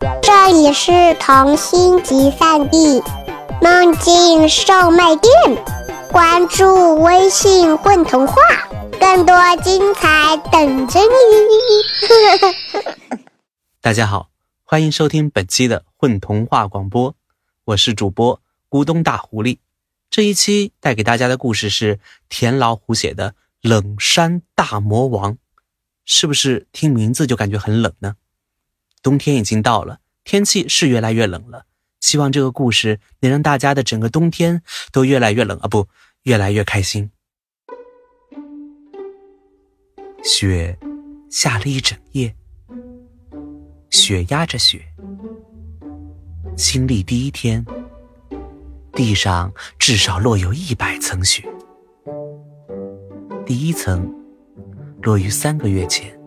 [0.00, 3.02] 这里是童心集散地，
[3.60, 5.32] 梦境售卖店。
[6.10, 8.36] 关注微信“混童话”，
[9.00, 12.96] 更多精彩等着你。
[13.82, 14.30] 大家好，
[14.62, 17.14] 欢迎收听本期的混童话广播，
[17.64, 18.40] 我是主播
[18.70, 19.58] 咕咚大狐狸。
[20.08, 23.30] 这一期带给大家的故事是田老虎写的
[23.60, 25.32] 《冷山大魔王》，
[26.04, 28.14] 是不是听名字就感觉很冷呢？
[29.02, 31.64] 冬天已经到了，天气是越来越冷了。
[32.00, 35.88] 希望这个故事能让大家的整个冬天都越来越冷啊，不，
[36.22, 37.10] 越来越开心。
[40.22, 40.78] 雪
[41.30, 42.34] 下了一整夜，
[43.90, 44.80] 雪压着雪。
[46.56, 47.64] 新历第一天，
[48.92, 51.48] 地上至少落有一百层雪。
[53.46, 54.12] 第一层
[55.02, 56.17] 落于三个月前。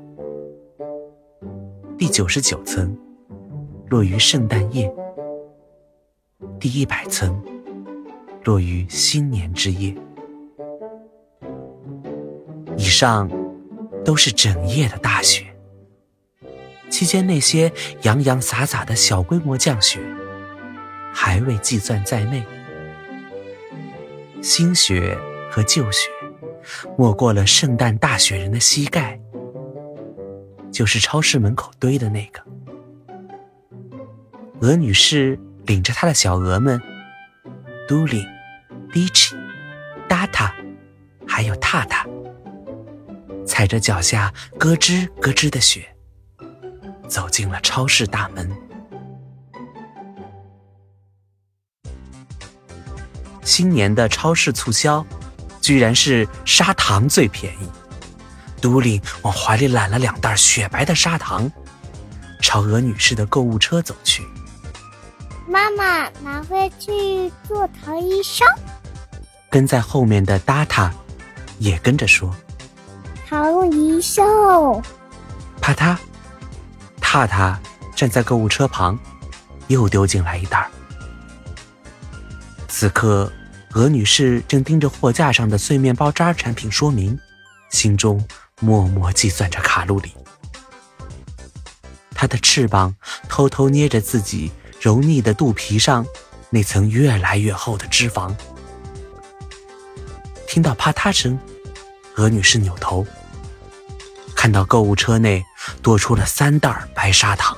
[2.02, 2.98] 第九十九层
[3.91, 4.92] 落于圣诞夜，
[6.59, 7.39] 第一百层
[8.44, 9.95] 落于新年之夜。
[12.75, 13.30] 以上
[14.03, 15.45] 都是整夜的大雪，
[16.90, 20.00] 期间那些洋洋洒洒的小规模降雪
[21.14, 22.44] 还未计算在内。
[24.42, 25.16] 新雪
[25.52, 26.09] 和旧雪
[26.97, 29.22] 没过了圣诞大雪人的膝盖。
[30.72, 32.41] 就是超市门口堆的那个。
[34.61, 36.81] 鹅女士领着她的小鹅们，
[37.88, 38.25] 都灵、
[38.94, 39.36] 迪奇、
[40.08, 40.53] 达塔，
[41.28, 42.08] 还有塔塔，
[43.45, 45.95] 踩着脚下咯吱咯吱的雪，
[47.08, 48.50] 走进了超市大门。
[53.44, 55.06] 新年的超市促销，
[55.59, 57.69] 居然是砂糖最便宜。
[58.62, 61.52] 都灵往怀里揽了两袋雪白的砂糖，
[62.40, 64.23] 朝鹅女士的购物车走去。
[65.48, 68.45] 妈妈拿回去做糖衣烧。
[69.50, 70.94] 跟在后面的达塔
[71.59, 72.34] 也跟着说
[73.28, 74.24] ：“糖衣烧。”
[75.59, 75.97] 啪嗒，
[77.02, 77.59] 塔塔
[77.94, 78.97] 站在购物车旁，
[79.68, 80.69] 又丢进来一袋。
[82.69, 83.30] 此刻，
[83.74, 87.19] 鹅女士正盯着货架上的碎面包渣产品说明，
[87.69, 88.25] 心中。
[88.61, 90.13] 默默计算着卡路里，
[92.13, 92.95] 它的翅膀
[93.27, 96.05] 偷偷捏着自己柔腻的肚皮上
[96.51, 98.33] 那层越来越厚的脂肪。
[100.47, 101.39] 听到啪嗒声，
[102.17, 103.03] 鹅女士扭头，
[104.35, 105.43] 看到购物车内
[105.81, 107.57] 多出了三袋白砂糖。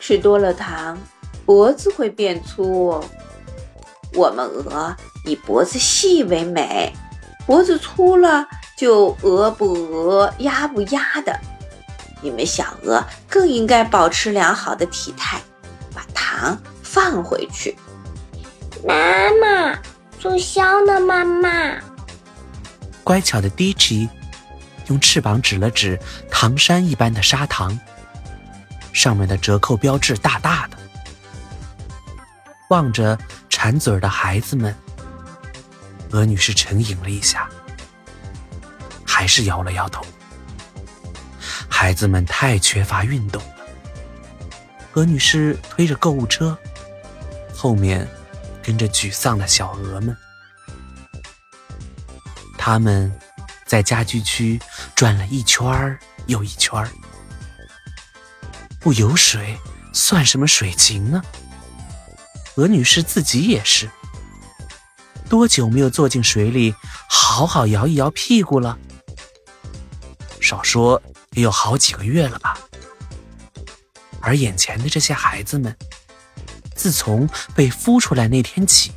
[0.00, 0.98] 吃多了糖，
[1.46, 3.00] 脖子会变粗。
[4.14, 6.92] 我们鹅以脖子细为美，
[7.46, 8.48] 脖子粗了。
[8.78, 11.36] 就鹅不鹅，鸭不鸭的，
[12.22, 15.40] 你们小鹅更应该保持良好的体态，
[15.92, 17.76] 把糖放回去。
[18.86, 18.94] 妈
[19.42, 19.76] 妈，
[20.20, 21.00] 促销呢？
[21.00, 21.80] 妈妈，
[23.02, 24.08] 乖巧的迪奇
[24.86, 25.98] 用翅膀指了指
[26.30, 27.76] 糖山一般的砂糖，
[28.92, 30.76] 上面的折扣标志大大的。
[32.68, 33.18] 望着
[33.50, 34.72] 馋嘴儿的孩子们，
[36.12, 37.48] 鹅女士沉吟了一下。
[39.28, 40.04] 是摇了摇头。
[41.68, 43.66] 孩子们太缺乏运动了。
[44.90, 46.58] 何女士推着购物车，
[47.54, 48.08] 后面
[48.62, 50.16] 跟着沮丧的小鹅们。
[52.56, 53.12] 他们
[53.64, 54.60] 在家居区
[54.96, 55.96] 转了一圈
[56.26, 56.84] 又一圈
[58.80, 59.56] 不游水
[59.92, 61.22] 算什么水情呢？
[62.54, 63.88] 何女士自己也是，
[65.28, 66.74] 多久没有坐进水里
[67.08, 68.76] 好好摇一摇屁股了？
[70.48, 71.00] 少说
[71.32, 72.58] 也有好几个月了吧。
[74.22, 75.76] 而眼前的这些孩子们，
[76.74, 78.90] 自从被孵出来那天起，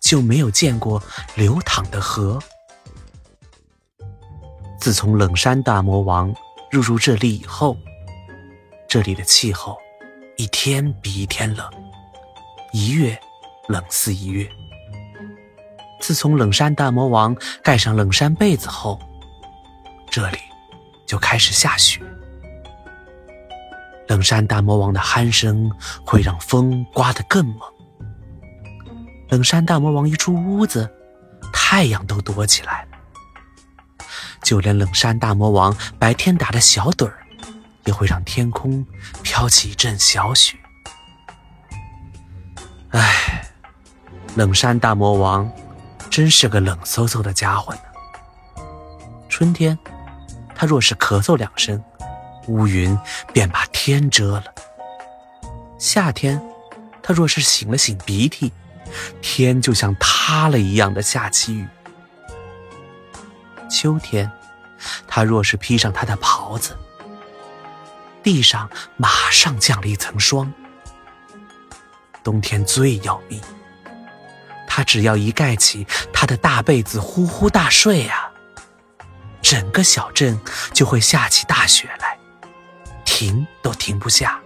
[0.00, 1.02] 就没有见过
[1.34, 2.38] 流淌的河。
[4.80, 6.34] 自从冷山大魔王
[6.70, 7.76] 入住这里以后，
[8.88, 9.76] 这里的气候
[10.38, 11.70] 一天比一天冷，
[12.72, 13.18] 一月
[13.68, 14.48] 冷似一月。
[16.00, 18.98] 自从冷山大魔王盖上冷山被子后，
[20.14, 20.38] 这里
[21.04, 22.00] 就开始下雪，
[24.06, 25.68] 冷山大魔王的鼾声
[26.06, 27.58] 会让风刮得更猛。
[29.28, 30.88] 冷山大魔王一出屋子，
[31.52, 32.88] 太阳都躲起来了。
[34.40, 37.18] 就连冷山大魔王白天打的小盹儿，
[37.84, 38.86] 也会让天空
[39.24, 40.56] 飘起一阵小雪。
[42.90, 43.44] 唉，
[44.36, 45.50] 冷山大魔王
[46.08, 47.80] 真是个冷飕飕的家伙呢。
[49.28, 49.76] 春天。
[50.54, 51.82] 他若是咳嗽两声，
[52.46, 52.96] 乌云
[53.32, 54.44] 便把天遮了。
[55.78, 56.40] 夏天，
[57.02, 58.52] 他若是擤了擤鼻涕，
[59.20, 61.66] 天就像塌了一样的下起雨。
[63.68, 64.30] 秋天，
[65.08, 66.76] 他若是披上他的袍子，
[68.22, 70.52] 地上马上降了一层霜。
[72.22, 73.40] 冬天最要命，
[74.66, 78.23] 他只要一盖起他的大被子，呼呼大睡啊，
[79.44, 80.40] 整个小镇
[80.72, 82.16] 就会下起大雪来，
[83.04, 84.40] 停都停不下。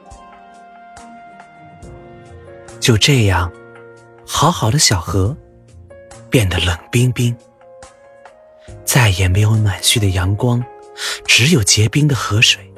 [2.81, 3.51] 就这样，
[4.27, 5.37] 好好的小河
[6.29, 7.35] 变得冷冰冰，
[8.85, 10.61] 再也没有暖煦的阳光，
[11.25, 12.69] 只有结冰的河水。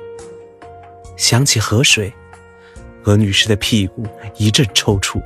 [1.17, 2.13] 想起河水，
[3.05, 4.07] 鹅女士的屁股
[4.37, 5.23] 一阵抽搐。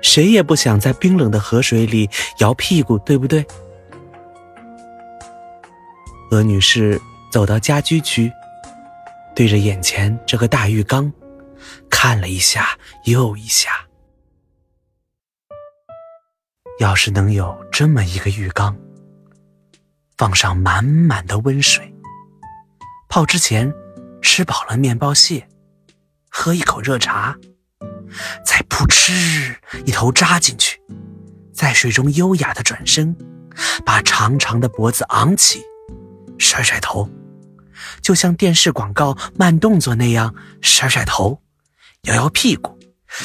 [0.00, 3.46] 谁也不想在冰冷的河水里摇屁股，对不对？
[6.32, 6.98] 鹅女士
[7.30, 8.32] 走到家居区，
[9.36, 11.12] 对着眼前这个大浴缸。
[11.90, 12.70] 看了一下
[13.04, 13.70] 又一下，
[16.80, 18.74] 要是能有这么一个浴缸，
[20.16, 21.94] 放上满满的温水，
[23.10, 23.70] 泡之前
[24.22, 25.46] 吃饱了面包屑，
[26.30, 27.36] 喝一口热茶，
[28.42, 29.54] 再扑哧
[29.84, 30.80] 一头扎进去，
[31.52, 33.14] 在水中优雅的转身，
[33.84, 35.62] 把长长的脖子昂起，
[36.42, 37.08] 甩甩头，
[38.02, 41.40] 就像电视广告慢动作那样甩甩头。
[42.02, 42.76] 摇摇屁股，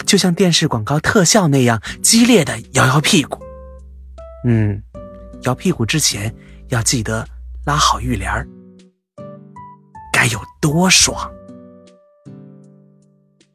[0.06, 3.44] 就像电视广告特效那样激烈的摇摇屁股。
[4.46, 4.82] 嗯，
[5.42, 6.34] 摇屁股之前
[6.70, 7.28] 要记得
[7.66, 8.48] 拉好浴帘儿，
[10.14, 11.30] 该有多爽！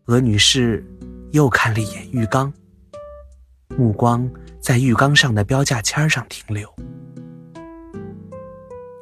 [0.07, 0.85] 鹅女士
[1.31, 2.53] 又看了一眼浴缸，
[3.77, 4.29] 目光
[4.61, 6.69] 在浴缸上的标价签上停留。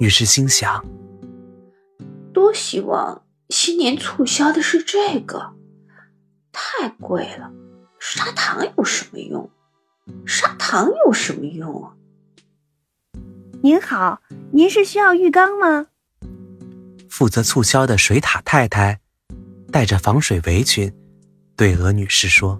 [0.00, 0.82] 女士心想：
[2.32, 5.52] 多希望新年促销的是这个。
[6.50, 7.52] 太贵了，
[7.98, 9.50] 砂糖有什么用？
[10.24, 11.92] 砂糖有什么用啊？
[13.62, 15.88] 您好，您是需要浴缸吗？
[17.10, 19.00] 负责促销的水獭太太
[19.70, 20.90] 带着防水围裙，
[21.54, 22.58] 对鹅女士说：“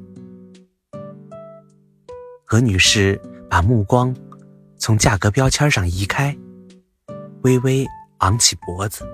[2.52, 4.14] 鹅女士把目光
[4.76, 6.36] 从价格标签上移开，
[7.42, 7.86] 微微
[8.18, 9.04] 昂起脖子。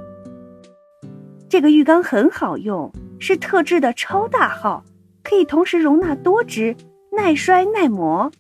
[1.48, 4.84] 这个浴缸很好用。”是特制的超大号，
[5.22, 6.76] 可以同时容纳多只，
[7.10, 8.30] 耐摔耐磨。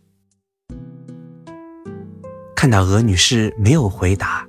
[2.54, 4.46] 看到鹅女士没有回答，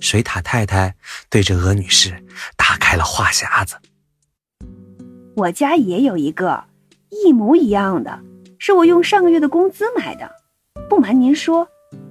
[0.00, 0.94] 水獭太太
[1.28, 2.24] 对着鹅女士
[2.56, 3.76] 打开了话匣子。
[5.36, 6.64] 我家也有一个
[7.10, 8.18] 一模一样的，
[8.58, 10.30] 是我用上个月的工资买的。
[10.88, 11.68] 不瞒您说，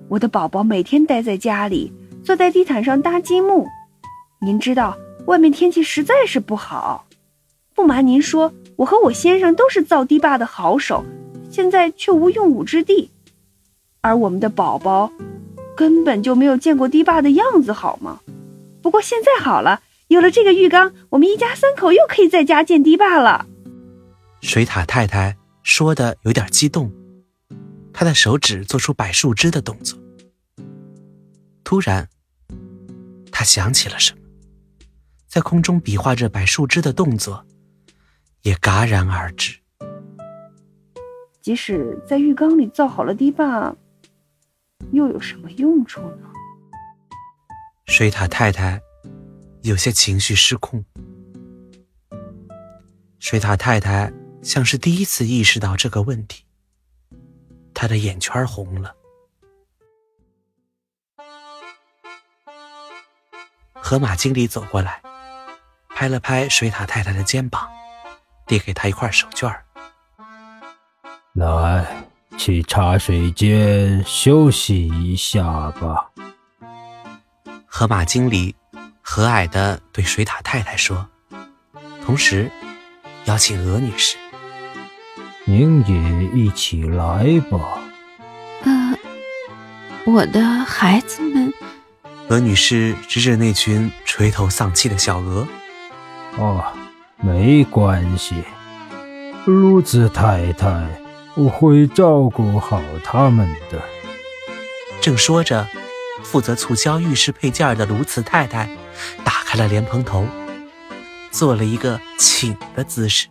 [0.08, 1.92] 我的宝宝每天待在家里，
[2.24, 3.68] 坐在地毯上搭积木。
[4.40, 7.06] 您知道，外面天气实在是不好。
[7.76, 11.04] 不瞒您说，我和我先生都是造堤坝的好手，
[11.50, 13.12] 现在却无用武之地。
[14.02, 15.12] 而我们的宝宝，
[15.76, 18.20] 根本就没有见过堤坝的样子，好吗？
[18.82, 23.46] 不过现在好了，有了这个浴缸，我们一家三口又可以在家建堤坝了。
[24.42, 26.92] 水獭太太说的有点激动，
[27.94, 29.98] 她的手指做出摆树枝的动作。
[31.64, 32.10] 突然，
[33.34, 34.22] 她想起了什么，
[35.28, 37.46] 在空中比划着摆树枝的动作。
[38.44, 39.58] 也戛然而止。
[41.42, 43.74] 即使在浴缸里造好了堤坝，
[44.92, 46.30] 又有什么用处呢？
[47.86, 48.82] 水獭太太
[49.62, 50.84] 有些情绪失控。
[53.20, 54.12] 水獭太太
[54.42, 56.44] 像是第一次意识到这个问题，
[57.74, 58.94] 她的眼圈红了。
[63.94, 65.00] 河马经理走过来，
[65.90, 67.70] 拍了拍水獭太太的肩膀。
[68.48, 69.64] 递给她一块手绢儿，
[71.34, 71.86] 来，
[72.36, 76.10] 去茶水间休息一下吧。
[77.68, 78.56] 河马经理
[79.04, 81.08] 和蔼的对水獭太太说，
[82.04, 82.50] 同时
[83.26, 84.18] 邀请鹅女士
[85.46, 87.78] ：“您也一起来吧。”
[88.66, 88.98] 呃，
[90.08, 91.54] 我的孩子们。
[92.30, 95.48] 鹅女士指指那群垂头丧气的小鹅
[96.38, 96.64] ：“哦。”
[97.26, 98.44] 没关系，
[99.46, 101.02] 卢兹太太，
[101.36, 103.82] 我会照顾好他们的。
[105.00, 105.66] 正说着，
[106.22, 108.70] 负责促销浴室配件的卢茨太太
[109.24, 110.28] 打开了莲蓬头，
[111.32, 113.28] 做了一个请的姿势。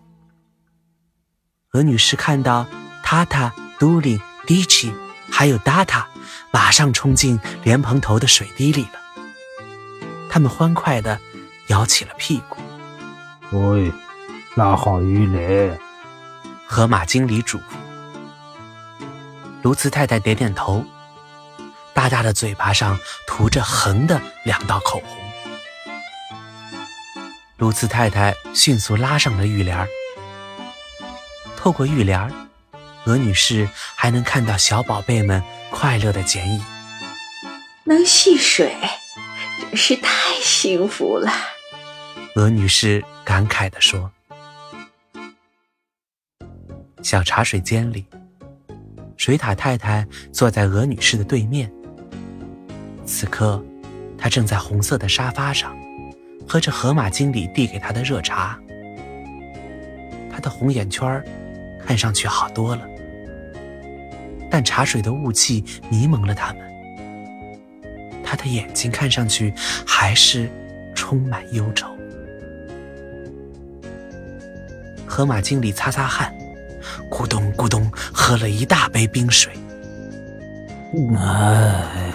[1.68, 2.66] 何女士看到
[3.02, 4.90] 塔塔、都灵、迪奇
[5.30, 6.08] 还有达塔，
[6.50, 9.00] 马上冲进莲蓬头的水滴里了。
[10.30, 11.20] 他们欢快地
[11.68, 12.56] 摇起了屁股。
[13.50, 13.92] 喂，
[14.54, 15.78] 拉好鱼雷。
[16.66, 17.62] 河马经理嘱咐。
[19.62, 20.84] 卢茨太太点点头，
[21.92, 25.18] 大大的嘴巴上涂着横的两道口红。
[27.58, 29.86] 卢茨太太迅速拉上了浴帘
[31.56, 32.32] 透过浴帘
[33.04, 35.40] 鹅女士还能看到小宝贝们
[35.72, 36.62] 快乐的剪影。
[37.84, 38.76] 能戏水，
[39.58, 41.32] 真是太幸福了。
[42.36, 44.12] 鹅女士感慨地说。
[47.02, 48.06] 小茶水间里，
[49.16, 51.72] 水獭太太坐在鹅女士的对面。
[53.04, 53.60] 此刻，
[54.16, 55.76] 她正在红色的沙发上，
[56.46, 58.56] 喝着河马经理递给她的热茶。
[60.30, 61.22] 她的红眼圈
[61.84, 62.86] 看上去好多了，
[64.52, 66.58] 但茶水的雾气迷蒙了他们。
[68.22, 69.54] 他的眼睛看上去
[69.86, 70.50] 还是
[70.94, 71.88] 充满忧愁。
[75.06, 76.30] 河马经理擦擦汗。
[77.10, 79.52] 咕咚咕咚，喝了一大杯冰水。
[81.16, 82.12] 哎，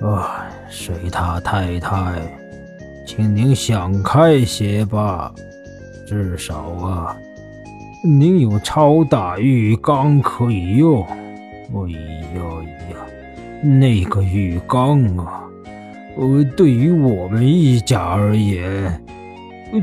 [0.00, 2.22] 啊，水獭太太，
[3.06, 5.32] 请您想开些吧。
[6.06, 7.16] 至少啊，
[8.02, 11.04] 您有超大浴缸可以用。
[11.04, 11.90] 哎
[12.34, 12.40] 呀
[12.90, 12.96] 呀，
[13.62, 15.44] 那个浴缸啊，
[16.16, 19.04] 呃，对于我们一家而言，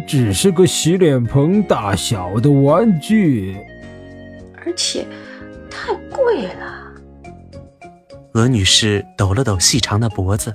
[0.07, 3.55] 只是个洗脸盆大小的玩具。
[4.65, 5.05] 而且
[5.69, 6.91] 太贵了。
[8.33, 10.53] 鹅女士抖了抖细长的脖子，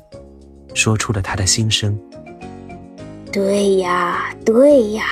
[0.74, 1.96] 说出了她的心声。
[3.32, 5.04] 对呀，对呀。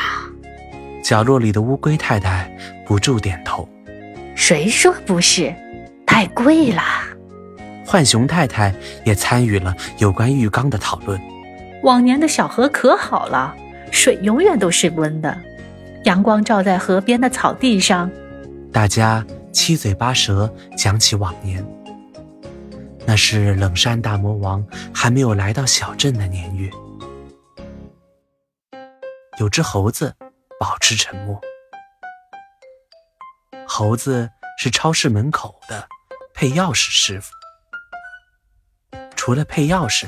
[1.10, 2.48] 角落里的乌龟太太
[2.86, 3.68] 不住点头。
[4.36, 5.52] 谁说不是？
[6.06, 6.80] 太贵了。
[7.84, 8.72] 浣熊太太
[9.04, 11.20] 也参与了有关浴缸的讨论。
[11.82, 13.52] 往年的小河可好了，
[13.90, 15.36] 水永远都是温的，
[16.04, 18.08] 阳光照在河边的草地上。
[18.72, 21.66] 大家七嘴八舌讲起往年，
[23.04, 24.64] 那是冷山大魔王
[24.94, 26.70] 还没有来到小镇的年月。
[29.40, 30.14] 有只猴子
[30.60, 31.40] 保持沉默。
[33.66, 35.88] 猴子是超市门口的
[36.34, 37.32] 配钥匙师傅，
[39.16, 40.06] 除了配钥匙，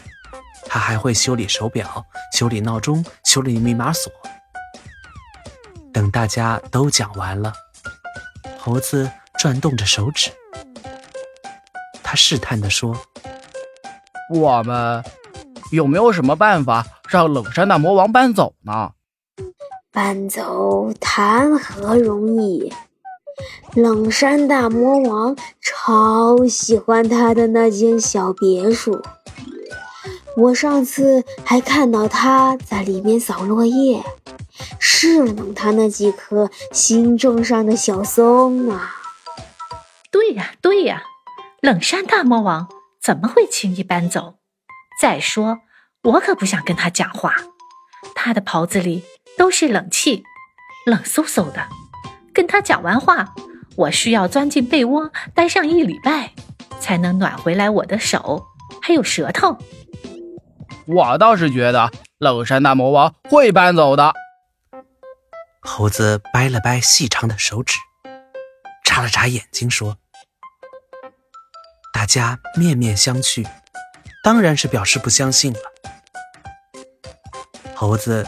[0.67, 2.05] 他还会修理手表、
[2.35, 4.13] 修理闹钟、修理密码锁。
[5.91, 7.51] 等大家都讲完了。
[8.59, 10.31] 猴子转动着手指，
[12.03, 12.95] 他试探地说
[14.29, 15.03] ：“我们
[15.71, 18.93] 有没有什么办法让冷山大魔王搬走呢
[19.93, 22.73] ？”“搬走谈何容易！
[23.75, 29.03] 冷山大魔王超喜欢他的那间小别墅，
[30.39, 34.03] 我上次还看到他在里面扫落叶。”
[34.81, 38.97] 侍弄他那几棵新种上的小松啊！
[40.11, 41.03] 对呀，对呀，
[41.61, 42.69] 冷山大魔王
[43.03, 44.37] 怎么会轻易搬走？
[45.01, 45.59] 再说，
[46.03, 47.35] 我可不想跟他讲话。
[48.15, 49.03] 他的袍子里
[49.37, 50.25] 都是冷气，
[50.87, 51.67] 冷飕飕的。
[52.33, 53.35] 跟他讲完话，
[53.77, 56.33] 我需要钻进被窝待上一礼拜，
[56.81, 58.47] 才能暖回来我的手
[58.81, 59.59] 还有舌头。
[60.87, 64.13] 我倒是觉得冷山大魔王会搬走的。
[65.61, 67.79] 猴子掰了掰细长的手指，
[68.83, 69.97] 眨了眨眼睛，说
[71.95, 73.47] ：“大家面面相觑，
[74.25, 75.61] 当然是表示不相信了。”
[77.77, 78.27] 猴子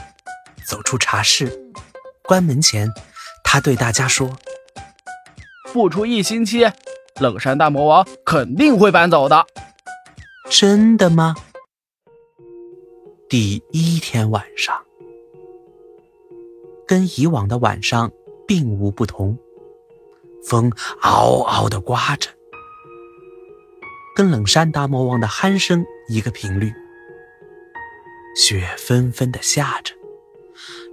[0.67, 1.73] 走出茶室，
[2.23, 2.89] 关门前，
[3.43, 4.37] 他对大家说
[5.73, 6.67] ：“不出一星期，
[7.21, 9.47] 冷山大魔王肯定会搬走的。”
[10.51, 11.35] 真的吗？
[13.29, 14.83] 第一天晚上。
[16.87, 18.13] 跟以往的晚上
[18.47, 19.39] 并无不同，
[20.47, 22.29] 风嗷嗷的刮着，
[24.15, 26.71] 跟冷山大魔王的鼾声一个频率。
[28.37, 29.95] 雪纷纷的下着，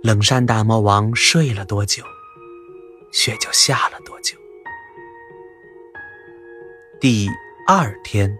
[0.03, 2.03] 冷山大魔王睡了多久，
[3.11, 4.35] 雪就下了多久。
[6.99, 7.27] 第
[7.67, 8.35] 二天，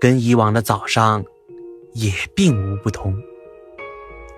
[0.00, 1.22] 跟以往的早上
[1.92, 3.14] 也并无不同，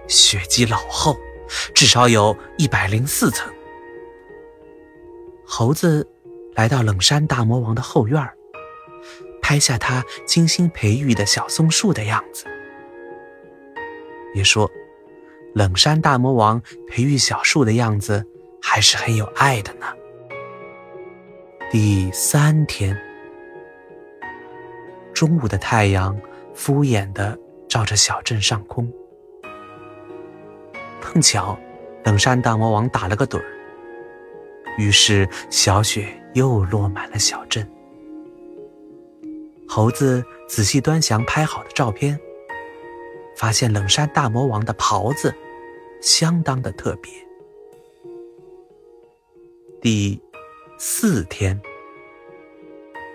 [0.08, 1.16] 雪积老厚。
[1.74, 3.52] 至少有一百零四层。
[5.44, 6.08] 猴子
[6.54, 8.26] 来到冷山大魔王的后院
[9.42, 12.46] 拍下他精心培育的小松树的样子。
[14.32, 14.70] 别说，
[15.54, 18.26] 冷山大魔王培育小树的样子
[18.62, 19.86] 还是很有爱的呢。
[21.70, 22.96] 第三天，
[25.12, 26.18] 中午的太阳
[26.54, 28.90] 敷衍的照着小镇上空。
[31.00, 31.58] 碰巧，
[32.04, 33.44] 冷山大魔王打了个盹儿。
[34.78, 37.68] 于是小雪又落满了小镇。
[39.68, 42.18] 猴子仔细端详拍好的照片，
[43.42, 45.34] 发现冷山大魔王的袍子
[46.00, 47.12] 相当的特别。
[49.80, 50.22] 第
[50.78, 51.60] 四天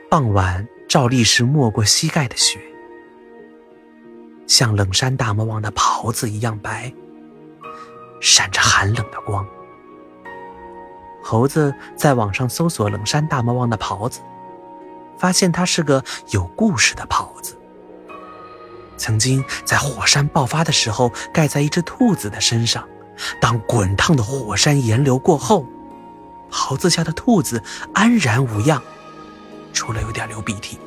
[0.09, 2.59] 傍晚，照例是没过膝盖的雪，
[4.45, 6.91] 像冷山大魔王的袍子一样白，
[8.19, 9.47] 闪着寒冷的光。
[11.23, 14.19] 猴子在网上搜索冷山大魔王的袍子。
[15.17, 17.57] 发现它是个有故事的袍子，
[18.97, 22.83] 曾经在火山爆发的时候盖在一只兔子的身上。
[23.41, 25.65] 当滚烫的火山岩流过后，
[26.51, 27.61] 袍子下的兔子
[27.93, 28.81] 安然无恙，
[29.73, 30.77] 除了有点流鼻涕。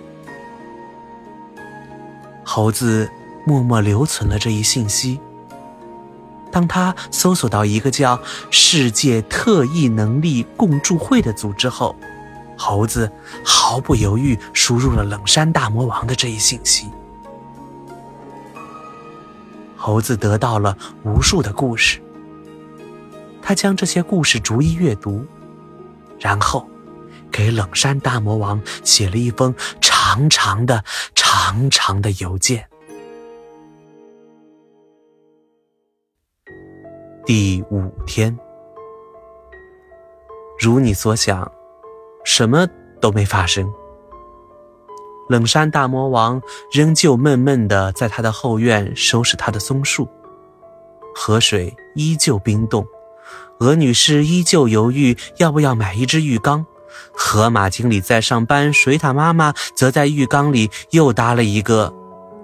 [2.45, 3.11] 猴子
[3.45, 5.21] 默默留存了这一信息。
[6.53, 11.95] 当他搜索到一个叫“世界特异能力共助会”的组织后，
[12.57, 13.11] 猴子
[13.45, 16.91] 毫不犹豫输入了冷山大魔王的这一信息。
[19.83, 22.03] 猴子得到了无数的故事，
[23.41, 25.25] 他将这些故事逐一阅读，
[26.19, 26.69] 然后
[27.33, 30.85] 给冷山大魔王写了一封长长的、
[31.15, 32.69] 长长的邮件。
[37.25, 38.39] 第五天，
[40.59, 41.51] 如你所想。
[42.23, 42.69] 什么
[43.01, 43.67] 都没发生。
[45.31, 50.09] 冷山大魔王仍旧闷闷的在他的后院收拾他的松树，
[51.15, 52.85] 河水依旧冰冻，
[53.61, 56.67] 鹅女士依旧犹豫要不要买一只浴缸，
[57.13, 61.95] 河马经理在上班，水獭妈妈则在浴缸里又搭了一个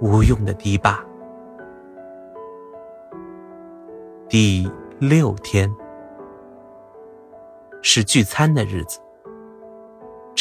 [0.00, 1.04] 无用的堤坝。
[4.28, 5.74] 第六天
[7.82, 9.00] 是聚餐的日子。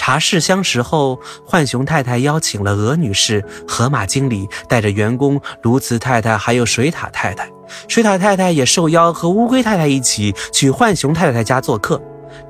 [0.05, 7.51] 茶事相识后，浣熊太太邀请了鹅女士、河马经理带着员工鸬鹚太太还有水獭太太。
[7.87, 11.99] 水獭太太也受邀和乌龟太太一起去浣熊太太家做客。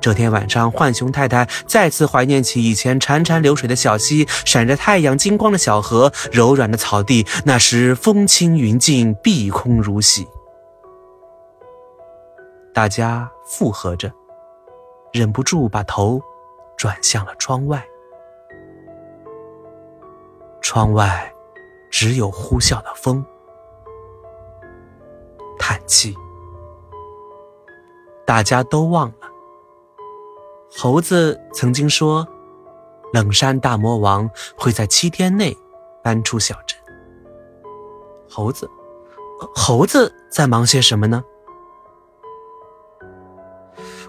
[0.02, 10.26] 这天晚上，浣熊太太再次怀念起以前潺潺流水的小溪、闪着太阳金光的小河、柔软的草地，那时风轻云静，碧空如洗。
[12.74, 14.12] 大家附和着，
[15.10, 16.20] 忍不住把头。
[16.76, 17.82] 转向了窗外，
[20.60, 21.34] 窗外
[21.90, 23.24] 只有呼啸的风，
[25.58, 26.14] 叹气。
[28.26, 29.28] 大家都忘了，
[30.76, 32.26] 猴子曾经说，
[33.12, 35.56] 冷山大魔王会在七天内
[36.02, 36.78] 搬出小镇。
[38.28, 38.68] 猴子，
[39.54, 41.24] 猴子在忙些什么呢？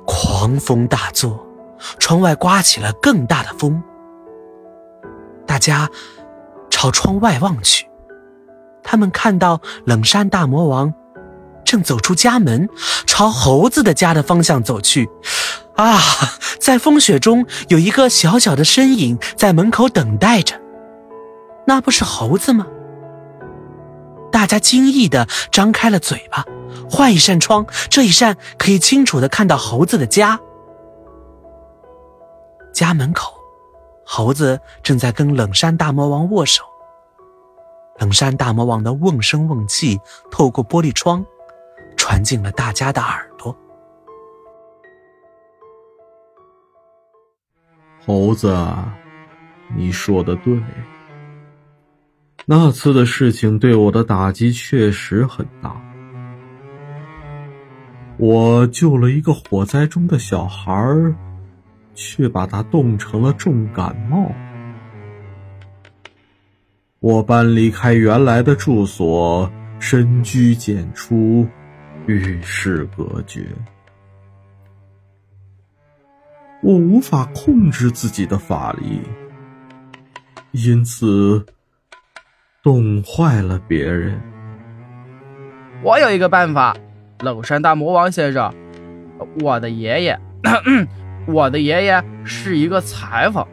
[0.05, 1.46] 狂风大作。
[1.99, 3.81] 窗外刮起了更大的风，
[5.45, 5.89] 大家
[6.69, 7.87] 朝窗外望去，
[8.83, 10.93] 他们看到冷山大魔王
[11.65, 12.69] 正走出家门，
[13.05, 15.09] 朝猴子的家的方向走去。
[15.75, 15.99] 啊，
[16.59, 20.59] 在风雪中有一个小小的身影在门口等待着，
[21.65, 22.65] 那不是猴子吗？
[24.31, 26.45] 大家惊异的张开了嘴巴。
[26.89, 30.39] 换一扇窗，这一扇可以清楚的看到猴子的家。
[32.77, 33.33] 家门口，
[34.05, 36.63] 猴子正在跟冷山大魔王握手。
[37.97, 41.25] 冷山大魔王的瓮声瓮气透过玻璃窗，
[41.95, 43.57] 传进了大家的耳朵。
[48.05, 48.55] 猴子，
[49.75, 50.61] 你说的对，
[52.45, 55.75] 那次的事情对我的打击确实很大。
[58.19, 61.15] 我救了一个火灾中的小孩儿。
[61.97, 64.31] 却把他冻成了重感冒。
[66.99, 71.47] 我搬离开原来的住所，深居简出，
[72.05, 73.47] 与世隔绝。
[76.61, 79.01] 我无法控制自己的法力，
[80.51, 81.43] 因此
[82.61, 84.19] 冻坏了别人。
[85.83, 86.77] 我有一个办法，
[87.21, 88.53] 冷山大魔王先生，
[89.41, 90.19] 我的爷爷。
[91.27, 93.45] 我的爷爷是一个裁缝。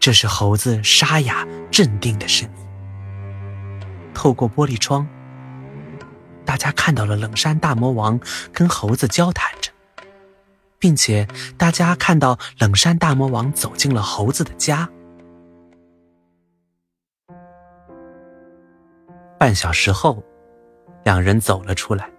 [0.00, 2.66] 这是猴子沙哑镇定的声音。
[4.14, 5.06] 透过玻璃窗，
[6.44, 8.18] 大家看到了冷山大魔王
[8.52, 9.70] 跟猴子交谈着，
[10.78, 14.88] 并且大家看到冷山大魔王走进了猴子的家。
[19.38, 20.24] 半小时后，
[21.04, 22.10] 两人走了出来。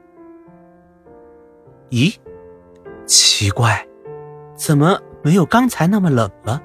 [1.89, 2.15] 咦，
[3.05, 3.85] 奇怪，
[4.59, 6.61] 怎么没有刚才那么冷了？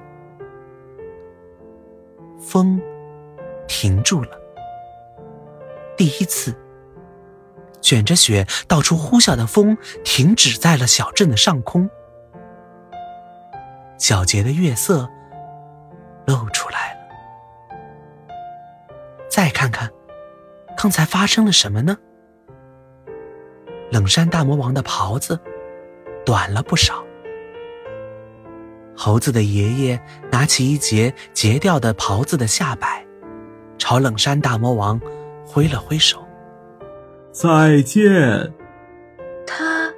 [2.41, 2.79] 风
[3.69, 4.37] 停住了。
[5.95, 6.53] 第一次，
[7.79, 11.89] 卷着雪到处呼啸的风停止在了小镇的上空。
[13.97, 15.09] 皎洁的月色
[16.27, 16.99] 露出来了。
[19.29, 19.89] 再看看，
[20.75, 21.97] 刚才发生了什么呢？
[23.89, 25.39] 冷山大魔王的袍子
[26.25, 27.04] 短了不少。
[28.95, 29.99] 猴子的爷爷
[30.31, 33.05] 拿起一截截掉的袍子的下摆，
[33.77, 34.99] 朝冷山大魔王
[35.45, 36.23] 挥了挥手
[37.31, 38.53] ：“再见。”
[39.45, 39.93] 他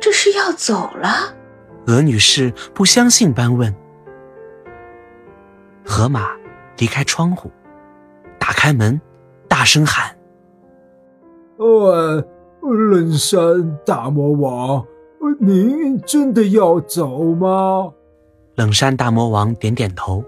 [0.00, 1.08] 这是要走了？
[1.86, 3.74] 鹅女士不相信般问。
[5.84, 6.30] 河马
[6.78, 7.50] 离开窗户，
[8.38, 9.00] 打开门，
[9.48, 10.14] 大声喊
[11.56, 12.24] ：“喂，
[12.60, 14.84] 冷山大魔王，
[15.38, 17.92] 您真的要走吗？”
[18.56, 20.24] 冷山大魔王点点头。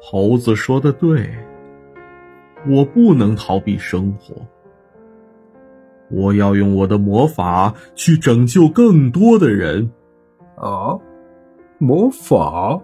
[0.00, 1.34] 猴子说的对，
[2.68, 4.34] 我不能逃避生活，
[6.10, 9.90] 我要用我的魔法去拯救更多的人。
[10.56, 10.96] 啊，
[11.78, 12.80] 魔法？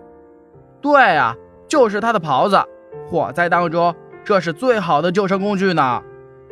[0.81, 1.37] 对啊，
[1.69, 2.59] 就是他的袍子。
[3.07, 3.95] 火灾当中，
[4.25, 6.03] 这是最好的救生工具呢。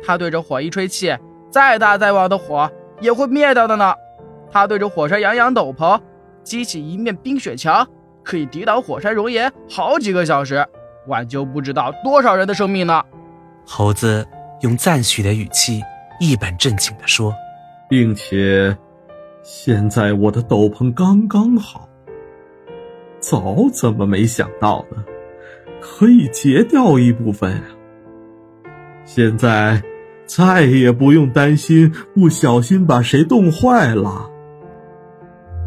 [0.03, 1.13] 他对着火一吹气，
[1.49, 2.69] 再大再旺的火
[3.01, 3.93] 也会灭掉的呢。
[4.51, 5.99] 他对着火山扬扬斗篷，
[6.43, 7.87] 激起一面冰雪墙，
[8.23, 10.65] 可以抵挡火山熔岩好几个小时，
[11.07, 13.03] 挽救不知道多少人的生命呢。
[13.65, 14.25] 猴子
[14.61, 15.81] 用赞许的语气，
[16.19, 17.33] 一本正经地说，
[17.89, 18.75] 并且。
[19.41, 21.87] 现在我的斗篷刚刚好，
[23.19, 25.03] 早怎么没想到呢？
[25.79, 27.63] 可以截掉一部分啊！
[29.05, 29.81] 现在
[30.25, 34.29] 再也不用担心不小心把谁冻坏了。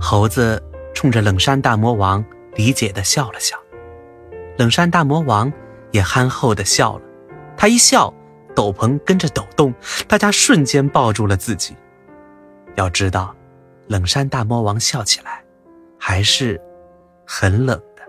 [0.02, 0.60] 猴子
[0.92, 2.22] 冲着冷山大魔王
[2.54, 3.56] 理解的笑了笑，
[4.58, 5.50] 冷山大魔王
[5.92, 7.04] 也憨厚的笑了。
[7.56, 8.12] 他一笑，
[8.54, 9.72] 斗篷跟着抖动，
[10.08, 11.76] 大家瞬间抱住了自己。
[12.74, 13.34] 要知道。
[13.88, 15.44] 冷山大魔王笑起来，
[15.98, 16.58] 还是
[17.26, 18.02] 很冷的。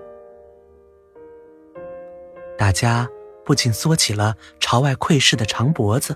[2.58, 3.10] 大家
[3.44, 6.16] 不禁缩起了朝外窥视的长脖子。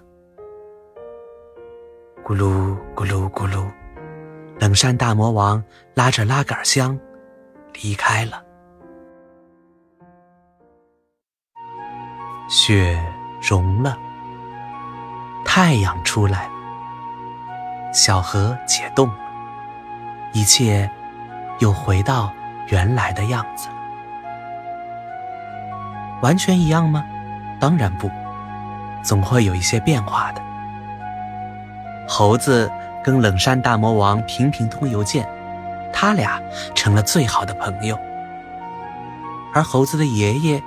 [2.23, 3.69] 咕噜咕噜咕噜，
[4.59, 6.97] 冷山大魔王拉着拉杆箱
[7.81, 8.43] 离开了。
[12.49, 12.99] 雪
[13.41, 13.97] 融了，
[15.45, 16.53] 太阳出来了，
[17.93, 19.15] 小河解冻了。
[20.33, 20.89] 一切
[21.59, 22.31] 又回到
[22.67, 23.75] 原来的样子了，
[26.21, 27.03] 完全一样吗？
[27.59, 28.09] 当然不，
[29.03, 30.41] 总会有一些变化的。
[32.07, 32.71] 猴子
[33.07, 35.25] 跟冷山大魔王频频通邮件，
[35.93, 36.41] 他俩
[36.75, 37.97] 成了最好的朋友。
[39.53, 40.61] 而猴子的爷爷，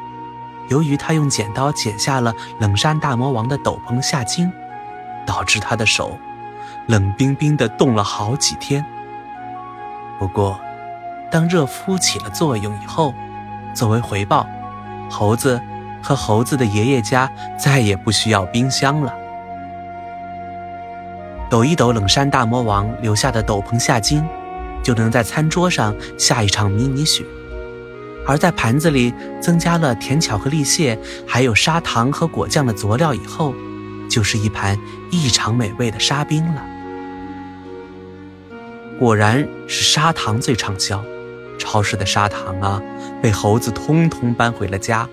[0.71, 4.51] 由于他用剪刀剪下了冷山大魔王的斗篷下襟，
[5.27, 6.19] 导致他的手
[6.87, 8.83] 冷冰冰的冻了好几天。
[10.19, 10.59] 不过，
[11.31, 13.13] 当热敷起了作用以后，
[13.75, 14.47] 作为回报，
[15.11, 15.61] 猴子
[16.03, 19.15] 和猴子的爷爷家再也不需要冰箱了。
[21.51, 24.25] 抖一抖冷山大魔王留下的斗篷下襟，
[24.85, 27.25] 就能在餐桌上下一场迷你雪；
[28.25, 33.53] 而在盘子里增加了甜巧克力屑，还有砂糖和果酱的佐料以后，
[34.09, 34.79] 就是一盘
[35.11, 36.65] 异常美味的沙冰了。
[39.01, 41.03] 果然是砂糖最畅销，
[41.59, 42.81] 超市的砂糖啊，
[43.21, 45.09] 被猴子通通搬回了家。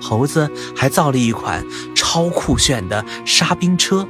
[0.00, 4.06] 猴子还造了一款超酷炫的沙冰车，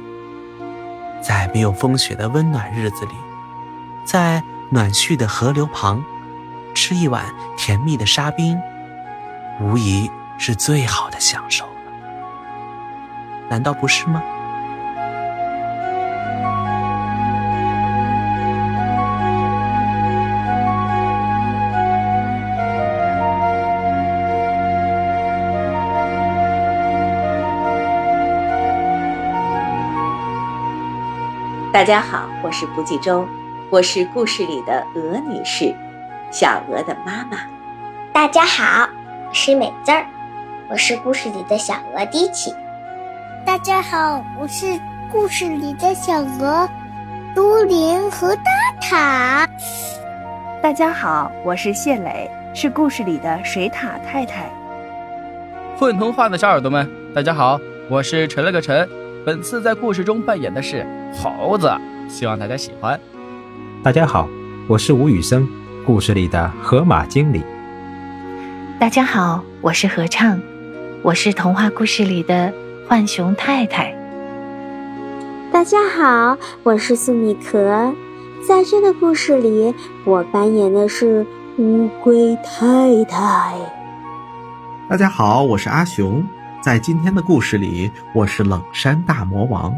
[1.27, 3.11] 在没有风雪的温暖日子里，
[4.05, 6.01] 在暖煦的河流旁，
[6.73, 7.25] 吃一碗
[7.57, 8.57] 甜蜜的沙冰，
[9.59, 11.71] 无疑是最好的享受了。
[13.49, 14.23] 难道不是吗？
[31.77, 33.23] 大家好，我是不计周，
[33.69, 35.71] 我是故事里的鹅女士，
[36.31, 37.37] 小鹅的妈妈。
[38.11, 38.89] 大家好，
[39.29, 40.03] 我是美滋儿，
[40.71, 42.51] 我是故事里的小鹅迪奇。
[43.45, 44.65] 大家好，我是
[45.11, 46.67] 故事里的小鹅
[47.35, 48.41] 都灵和大
[48.81, 49.47] 塔。
[50.63, 54.49] 大家好，我是谢磊，是故事里的水獭太太。
[55.77, 58.89] 混童话的小耳朵们，大家好，我是陈了个陈。
[59.27, 61.69] 本次在故事中扮演的是猴子，
[62.07, 62.97] 希望大家喜欢。
[63.83, 64.25] 大家好，
[64.69, 65.45] 我是吴宇森，
[65.85, 67.43] 故事里的河马经理。
[68.79, 70.39] 大家好，我是合唱，
[71.01, 72.53] 我是童话故事里的
[72.87, 73.93] 浣熊太太。
[75.51, 77.93] 大家好，我是苏米壳，
[78.47, 81.25] 在这个故事里，我扮演的是
[81.57, 83.55] 乌龟太太。
[84.89, 86.25] 大家好，我是阿雄，
[86.67, 89.73] 在今天的故事里，我是冷山大魔王。